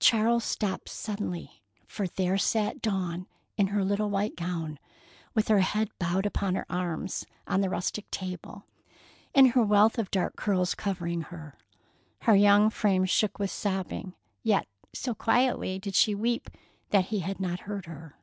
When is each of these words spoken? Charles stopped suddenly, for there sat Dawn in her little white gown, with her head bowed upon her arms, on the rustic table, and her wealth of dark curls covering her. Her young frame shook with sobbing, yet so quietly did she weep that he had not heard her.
Charles 0.00 0.42
stopped 0.42 0.88
suddenly, 0.88 1.62
for 1.86 2.08
there 2.08 2.36
sat 2.36 2.82
Dawn 2.82 3.28
in 3.56 3.68
her 3.68 3.84
little 3.84 4.10
white 4.10 4.34
gown, 4.34 4.80
with 5.32 5.46
her 5.46 5.60
head 5.60 5.90
bowed 6.00 6.26
upon 6.26 6.56
her 6.56 6.66
arms, 6.68 7.24
on 7.46 7.60
the 7.60 7.70
rustic 7.70 8.10
table, 8.10 8.66
and 9.32 9.50
her 9.50 9.62
wealth 9.62 9.96
of 9.96 10.10
dark 10.10 10.34
curls 10.34 10.74
covering 10.74 11.20
her. 11.20 11.56
Her 12.22 12.34
young 12.34 12.68
frame 12.68 13.04
shook 13.04 13.38
with 13.38 13.52
sobbing, 13.52 14.16
yet 14.42 14.66
so 14.92 15.14
quietly 15.14 15.78
did 15.78 15.94
she 15.94 16.16
weep 16.16 16.50
that 16.88 17.04
he 17.14 17.20
had 17.20 17.38
not 17.38 17.60
heard 17.60 17.86
her. 17.86 18.16